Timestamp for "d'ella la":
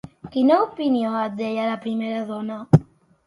1.41-1.77